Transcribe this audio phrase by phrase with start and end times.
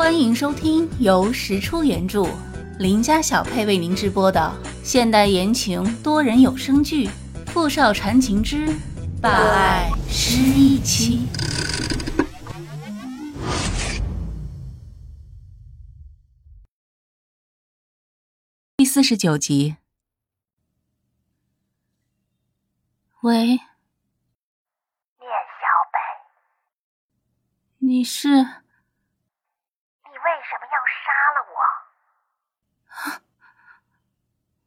[0.00, 2.24] 欢迎收听由石出原著、
[2.78, 4.50] 林家小配为您直播的
[4.82, 7.06] 现代言情多人有声剧
[7.48, 8.66] 《富少缠情之
[9.20, 11.28] 霸爱失忆妻》
[18.78, 19.76] 第四十九集。
[23.20, 23.64] 喂，聂小
[25.92, 25.98] 北，
[27.80, 28.46] 你是？
[30.22, 31.52] 为什么要杀了我？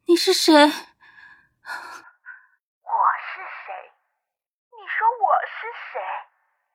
[0.06, 0.52] 你是谁？
[0.52, 0.76] 我是谁？
[4.70, 5.94] 你说我是谁？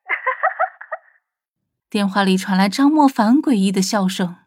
[1.92, 4.38] 电话里传来张莫凡诡异的笑声。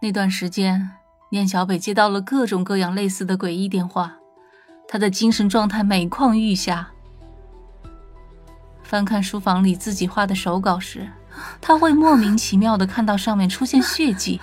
[0.00, 0.98] 那段时间，
[1.30, 4.16] 念小北接到了各种各样类似的诡异电话，
[4.88, 6.90] 他的精神状态每况愈下。
[8.82, 11.12] 翻看书房里自己画的手稿时，
[11.60, 14.40] 他会莫名其妙的看到上面出现血迹。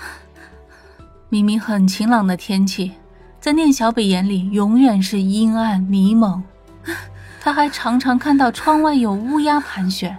[1.32, 2.92] 明明很晴朗的天气，
[3.40, 6.44] 在念小北眼里永远是阴暗迷蒙。
[7.40, 10.18] 他还常常看到窗外有乌鸦盘旋。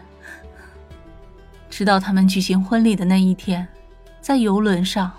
[1.69, 3.67] 直到他们举行婚礼的那一天，
[4.21, 5.11] 在游轮上，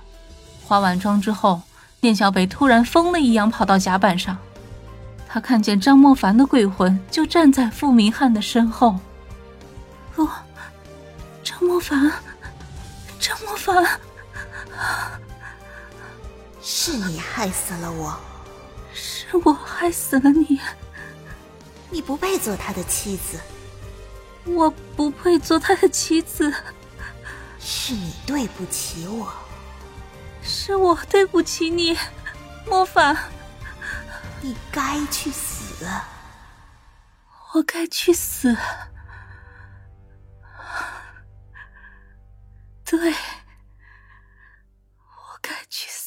[0.66, 1.62] 化完妆之后，
[2.00, 4.38] 念小北突然疯了一样跑到甲板上。
[5.28, 8.98] 他看见张莫凡的鬼魂就站在傅明翰的身后。
[10.16, 10.30] 哦，
[11.44, 12.12] 张莫凡，
[13.20, 13.86] 张莫凡，
[16.74, 18.18] 是你害死了我，
[18.94, 20.58] 是我害死了你。
[21.90, 23.38] 你不配做他的妻子，
[24.46, 26.50] 我不配做他的妻子。
[27.60, 29.34] 是你对不起我，
[30.42, 31.98] 是我对不起你，
[32.66, 33.18] 莫凡。
[34.40, 35.86] 你该去死，
[37.54, 38.56] 我该去死。
[42.86, 43.18] 对，我
[45.42, 46.01] 该去死。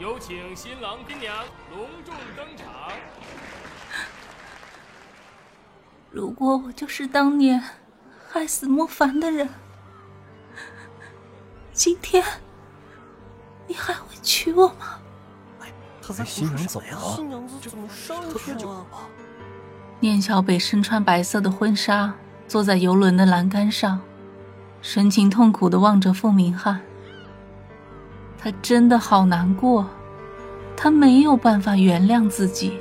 [0.00, 1.36] 有请新郎新娘
[1.70, 2.66] 隆重登场。
[6.10, 7.62] 如果我就是当年
[8.26, 9.46] 害死莫凡的人，
[11.74, 12.24] 今天。
[13.68, 14.98] 你还会娶我吗？
[16.02, 18.86] 他在新娘走了，新娘子怎么上去了？
[20.00, 22.14] 念小北身穿白色的婚纱，
[22.48, 24.00] 坐在游轮的栏杆上，
[24.80, 26.80] 神情痛苦的望着傅明翰。
[28.42, 29.86] 他真的好难过，
[30.74, 32.78] 他没有办法原谅自己。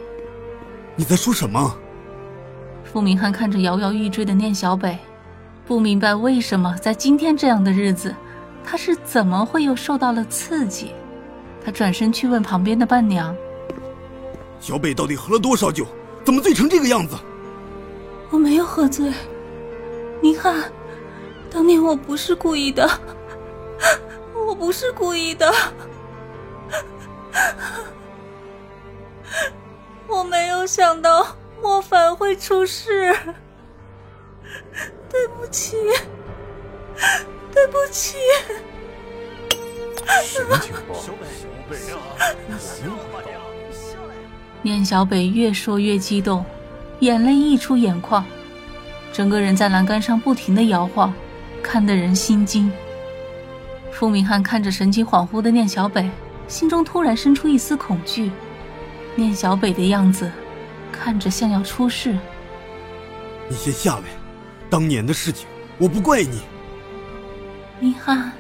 [0.96, 1.76] 你在说什么？
[2.86, 4.98] 傅明翰看着摇摇欲坠的念小北，
[5.68, 8.16] 不明白为什么在今天这样的日子。
[8.64, 10.92] 他是怎么会又受到了刺激？
[11.66, 13.36] 他转身去问旁边的伴娘
[14.62, 15.86] ：“小北到底喝了多少酒？
[16.24, 17.18] 怎么醉成这个样子？”
[18.30, 19.12] 我没有喝醉，
[20.22, 20.72] 明翰，
[21.52, 23.19] 当年我不是故意的，我
[24.60, 25.50] 不是故意的，
[30.06, 31.26] 我没有想到
[31.62, 33.16] 莫凡会出事，
[35.10, 35.78] 对不起。
[37.54, 38.18] 对不起。
[40.26, 41.02] 什么情况？
[41.02, 43.40] 小北，小北啊
[44.62, 46.44] 念小北越说越激动，
[47.00, 48.26] 眼泪溢出眼眶，
[49.14, 51.14] 整个人在栏杆上不停的摇晃，
[51.64, 52.70] 看得人心惊。
[54.00, 56.10] 傅明翰看着神情恍惚的念小北，
[56.48, 58.32] 心中突然生出一丝恐惧。
[59.14, 60.32] 念小北的样子，
[60.90, 62.18] 看着像要出事。
[63.50, 64.04] 你先下来，
[64.70, 65.46] 当年的事情
[65.78, 66.44] 我不怪你。
[67.82, 68.32] 明翰，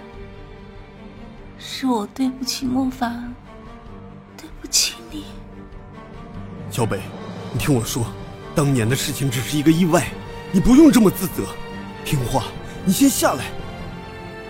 [1.58, 3.36] 是我对不起莫凡，
[4.38, 5.26] 对不起你。
[6.72, 7.02] 小北，
[7.52, 8.06] 你听我说，
[8.56, 10.08] 当年的事情只是一个意外，
[10.54, 11.44] 你不用这么自责。
[12.06, 12.46] 听话，
[12.86, 13.44] 你先下来。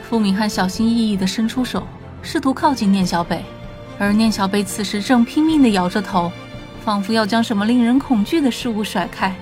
[0.10, 1.88] 傅明翰小心翼翼的伸出手，
[2.24, 3.46] 试图靠近念小北，
[4.00, 6.32] 而念小北此时正拼命的摇着头，
[6.84, 9.36] 仿佛要将什么令人恐惧的事物甩开。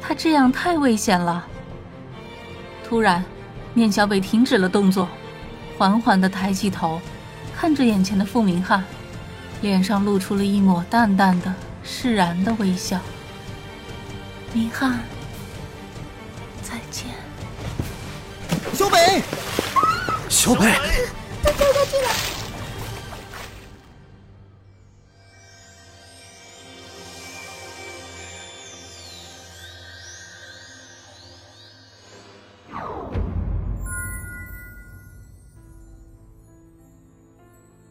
[0.00, 1.46] 他这样太危险了。
[2.82, 3.22] 突然。
[3.74, 5.06] 念小北停止了动作，
[5.76, 7.00] 缓缓地抬起头，
[7.54, 8.82] 看着眼前的傅明翰，
[9.60, 11.54] 脸上露出了一抹淡淡的、
[11.84, 12.98] 释然的微笑。
[14.52, 14.98] 明翰，
[16.60, 17.06] 再见。
[18.72, 19.22] 小北，
[20.38, 20.60] 小北，
[21.42, 22.08] 他掉下去了。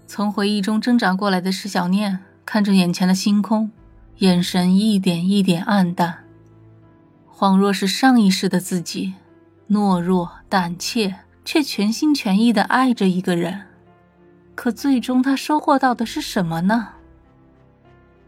[0.08, 3.70] 从回忆中挣扎过来的石小念看着眼前的星空，
[4.20, 6.24] 眼神一点一点暗淡。
[7.30, 9.16] 恍若是上一世的自己，
[9.70, 11.14] 懦弱胆怯，
[11.48, 13.68] 却全心全意的爱着一个人。
[14.54, 16.90] 可最终，他收获到的是什么呢？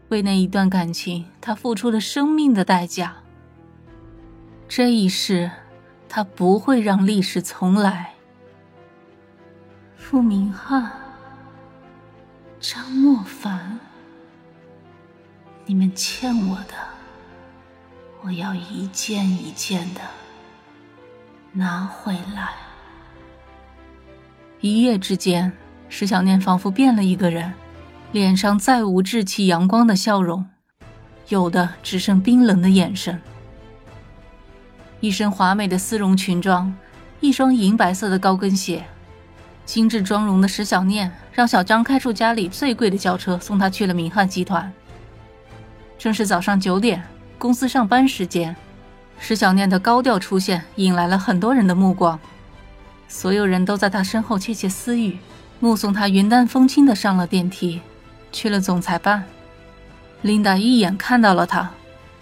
[0.08, 3.16] 为那一段感情，他付出了生命的代价。
[4.66, 5.50] 这一世，
[6.08, 8.14] 他不会让历史重来。
[9.96, 10.90] 傅明翰、
[12.58, 13.78] 张莫凡，
[15.66, 16.74] 你们欠我的，
[18.22, 20.00] 我要一件一件的
[21.52, 22.54] 拿回来。
[24.60, 25.50] 一夜之间，
[25.88, 27.52] 石小念仿佛变了一个人。
[28.12, 30.44] 脸上再无稚气阳光的笑容，
[31.28, 33.22] 有的只剩冰冷的眼神。
[34.98, 36.74] 一身华美的丝绒裙装，
[37.20, 38.84] 一双银白色的高跟鞋，
[39.64, 44.70] 精致妆容的石小念让小张开出家里最贵的轿车送她去了明翰集团。
[45.96, 47.02] 正是早上九点，
[47.38, 48.54] 公司上班时间，
[49.20, 52.18] 石小念的高调出现引来了很多人的目光，
[53.10, 55.18] 所有人都在他身后窃窃私语，
[55.58, 57.82] 目送他云淡风轻的上了电梯。
[58.30, 59.24] 去了总裁办，
[60.22, 61.72] 琳达一眼看到了他，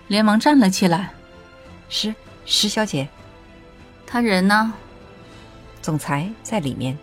[0.06, 1.12] 连忙站了起来。
[1.90, 2.14] 石
[2.46, 3.06] 石小姐，
[4.06, 4.73] 他人呢？
[5.82, 6.96] 总裁在里面。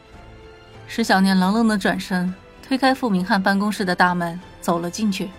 [0.87, 2.33] 石小念冷冷的转身，
[2.67, 5.29] 推开傅明翰办公室的大门，走了进去。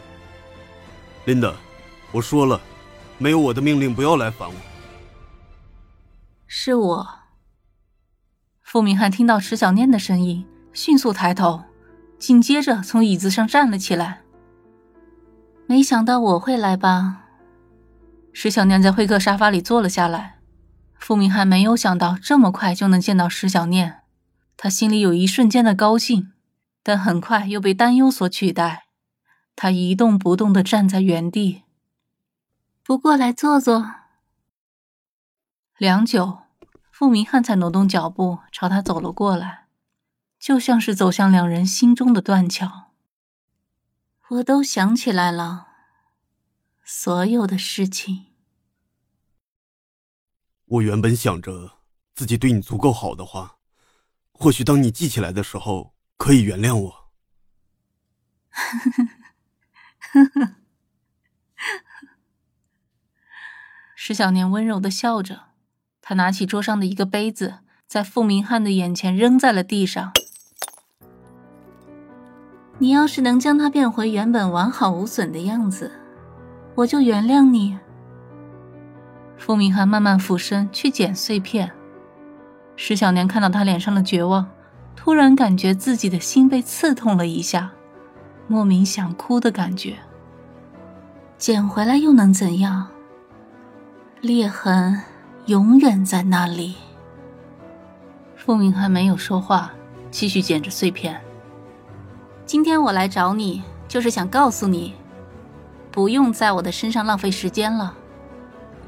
[1.25, 1.52] 琳达，
[2.12, 2.60] 我说了，
[3.19, 4.54] 没有我的命令，不要来烦我。
[6.46, 7.25] 是我。
[8.76, 10.44] 傅明翰听到石小念的声音，
[10.75, 11.64] 迅速抬头。
[12.19, 14.20] 紧接着从椅子上站了起来。
[15.67, 17.23] 没想到我会来吧？
[18.34, 20.40] 石小念在会客沙发里坐了下来。
[20.99, 24.02] 傅明翰没有想到这么快就能见到石小念，
[24.58, 26.32] 他心里有一瞬间的高兴，
[26.82, 28.88] 但很快又被担忧所取代。
[29.56, 31.62] 他一动不动的站在原地。
[32.84, 33.90] 不过来坐坐。
[35.78, 36.40] 良久，
[36.98, 39.66] 傅明翰才挪动脚步朝他走了过来。
[40.38, 42.93] 就像是走向两人心中的断桥。
[44.28, 45.66] 我都想起来了，
[46.82, 48.28] 所有的事情。
[50.64, 51.81] 我原本想着
[52.14, 53.58] 自己对你足够好的话，
[54.32, 57.10] 或许当你记起来的时候，可以原谅我。
[58.49, 60.56] 呵呵呵呵
[63.94, 65.50] 石小年温柔的笑着，
[66.08, 67.54] 他拿起桌上的一个杯子，
[67.88, 70.12] 在傅明翰的眼前扔在了地上。
[72.78, 75.90] 你要是能将它变回原本完好无损的样子，
[76.76, 77.76] 我就原谅你。
[79.36, 81.72] 傅明翰慢慢俯身去捡碎片，
[82.76, 84.48] 石小年看到他脸上的绝望，
[84.94, 87.72] 突然感觉自己的心被刺痛了一下，
[88.46, 89.96] 莫名想哭的感觉。
[91.36, 92.86] 捡回来又能怎样？
[94.20, 95.02] 裂痕
[95.46, 96.75] 永远在那里。
[98.34, 99.70] 傅明翰没有说话，
[100.10, 101.20] 继续捡着碎片。
[102.44, 104.94] 今天我来找你，就是想告诉你，
[105.93, 107.94] 不用在我的身上浪费时间了。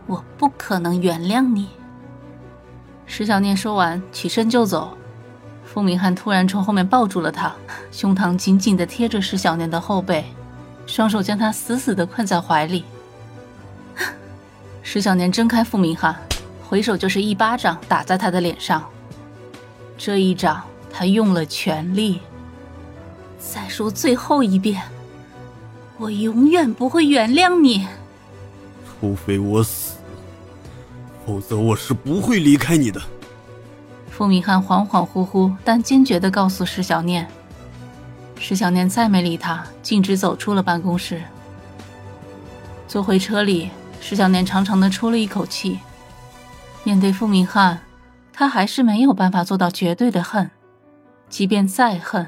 [0.08, 1.68] 我不可能原谅你。
[3.06, 4.98] 石小念说完，起身就走。
[5.64, 7.54] 傅明翰突然从后面抱住了他，
[7.92, 10.24] 胸膛紧紧的贴着石小念的后背，
[10.86, 12.84] 双手将他死死的困在怀里。
[14.82, 16.16] 石小念睁开傅明翰，
[16.68, 18.84] 回手就是一巴掌打在他的脸上。
[19.96, 22.20] 这一掌，他用了全力。
[23.38, 24.82] 再说最后一遍，
[25.96, 27.86] 我永远不会原谅你。
[29.00, 29.94] 除非我死，
[31.24, 33.00] 否则我是不会离开你的。
[34.10, 37.26] 傅明翰恍恍惚惚但坚决的告诉石小念。
[38.38, 41.22] 石小念再没理他，径直走出了办公室。
[42.86, 43.70] 坐回车里，
[44.00, 45.78] 石小念长长的出了一口气。
[46.88, 47.80] 面对傅明翰，
[48.32, 50.50] 他还是没有办法做到绝对的恨，
[51.28, 52.26] 即便再恨。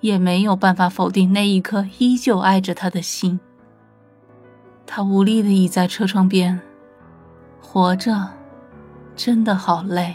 [0.00, 3.40] 也没有办法否定那一颗依旧爱着他的心。
[4.84, 6.60] 他无力的倚在车窗边，
[7.62, 8.28] 活着
[9.16, 10.14] 真的好累。